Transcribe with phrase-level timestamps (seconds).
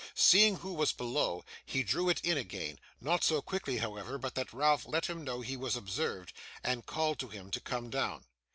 [0.15, 4.51] Seeing who was below, he drew it in again; not so quickly, however, but that
[4.51, 8.25] Ralph let him know he was observed, and called to him to come down.